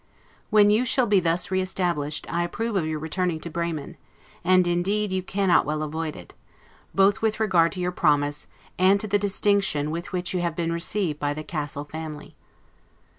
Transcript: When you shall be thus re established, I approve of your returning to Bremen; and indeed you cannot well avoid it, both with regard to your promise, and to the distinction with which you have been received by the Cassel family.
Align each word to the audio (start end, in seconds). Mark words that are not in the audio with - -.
When 0.49 0.71
you 0.71 0.83
shall 0.83 1.05
be 1.05 1.19
thus 1.19 1.51
re 1.51 1.61
established, 1.61 2.25
I 2.27 2.43
approve 2.43 2.75
of 2.75 2.87
your 2.87 2.97
returning 2.97 3.39
to 3.41 3.51
Bremen; 3.51 3.97
and 4.43 4.65
indeed 4.65 5.11
you 5.11 5.21
cannot 5.21 5.63
well 5.63 5.83
avoid 5.83 6.15
it, 6.15 6.33
both 6.95 7.21
with 7.21 7.39
regard 7.39 7.71
to 7.73 7.79
your 7.79 7.91
promise, 7.91 8.47
and 8.79 8.99
to 8.99 9.07
the 9.07 9.19
distinction 9.19 9.91
with 9.91 10.11
which 10.11 10.33
you 10.33 10.41
have 10.41 10.55
been 10.55 10.73
received 10.73 11.19
by 11.19 11.35
the 11.35 11.43
Cassel 11.43 11.85
family. 11.85 12.35